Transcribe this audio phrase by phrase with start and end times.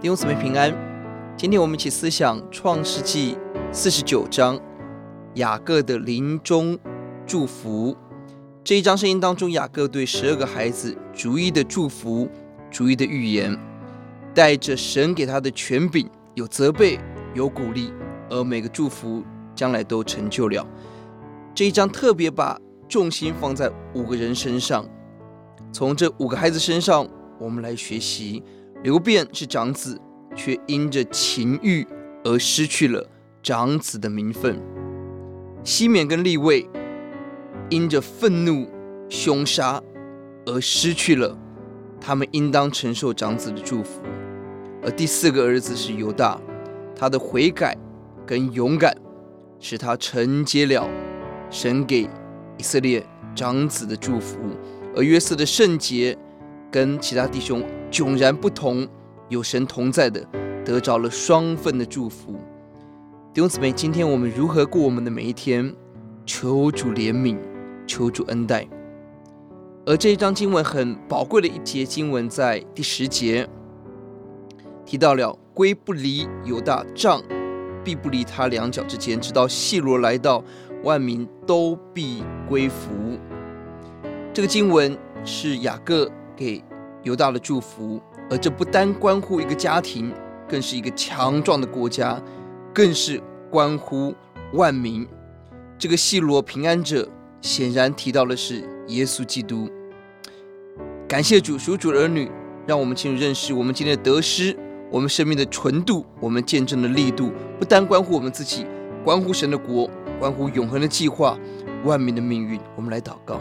[0.00, 0.74] 弟兄姊妹平安，
[1.36, 3.36] 今天我们一起思想创世纪
[3.70, 4.58] 四十九章
[5.34, 6.78] 雅各的临终
[7.26, 7.94] 祝福。
[8.64, 12.26] 这一章圣经当中，雅各对十二个孩子逐一的祝福，
[12.70, 13.54] 逐一的预言，
[14.32, 16.98] 带着神给他的权柄，有责备，
[17.34, 17.92] 有鼓励，
[18.30, 19.22] 而每个祝福
[19.54, 20.66] 将来都成就了。
[21.54, 22.58] 这一章特别把
[22.88, 24.82] 重心放在五个人身上，
[25.70, 27.06] 从这五个孩子身上，
[27.38, 28.42] 我们来学习。
[28.82, 30.00] 流便是长子，
[30.34, 31.86] 却因着情欲
[32.24, 33.06] 而失去了
[33.42, 34.56] 长子的名分；
[35.62, 36.66] 西缅跟利未
[37.68, 38.66] 因着愤怒
[39.08, 39.82] 凶杀
[40.46, 41.36] 而失去了
[42.00, 44.00] 他们应当承受长子的祝福；
[44.82, 46.40] 而第四个儿子是犹大，
[46.96, 47.76] 他的悔改
[48.24, 48.96] 跟勇敢
[49.58, 50.88] 使他承接了
[51.50, 52.08] 神给
[52.56, 54.38] 以色列长子的祝福；
[54.96, 56.16] 而约瑟的圣洁
[56.70, 57.62] 跟其他弟兄。
[57.90, 58.86] 迥然不同，
[59.28, 60.24] 有神同在的，
[60.64, 62.34] 得着了双份的祝福。
[63.34, 65.74] 弟兄姊妹，今天我们如何过我们的每一天？
[66.24, 67.36] 求主怜悯，
[67.88, 68.64] 求主恩待。
[69.84, 73.48] 而这一章经文很宝贵的一节经文，在第十节
[74.86, 77.20] 提到了：圭不离犹大，杖
[77.82, 80.44] 必不离他两脚之间，直到细罗来到，
[80.84, 82.90] 万民都必归服。
[84.32, 86.62] 这个经文是雅各给。
[87.02, 90.12] 犹大的祝福，而这不单关乎一个家庭，
[90.48, 92.20] 更是一个强壮的国家，
[92.74, 93.20] 更是
[93.50, 94.14] 关乎
[94.52, 95.06] 万民。
[95.78, 97.08] 这个细罗平安者，
[97.40, 99.68] 显然提到的是耶稣基督。
[101.08, 102.30] 感谢主，属主的儿女，
[102.66, 104.54] 让我们进入认识我们今天的得失，
[104.90, 108.66] 我们生命的纯度，我们见证的力度，不单关乎我们自己，
[109.02, 111.38] 关乎神的国，关乎永恒的计划，
[111.84, 112.60] 万民的命运。
[112.76, 113.40] 我们来祷告，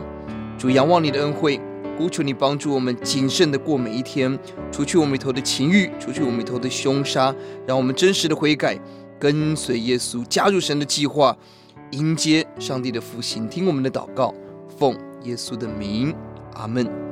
[0.58, 1.60] 主仰望你的恩惠。
[2.00, 4.40] 呼求你帮助我们谨慎的过每一天，
[4.72, 7.36] 除去我们里头的情欲，除去我们里头的凶杀，
[7.68, 8.80] 让我们真实的悔改，
[9.20, 11.36] 跟随耶稣，加入神的计划，
[11.92, 13.50] 迎接上帝的复兴。
[13.50, 14.34] 听我们的祷告，
[14.78, 16.16] 奉耶稣的名，
[16.54, 17.09] 阿门。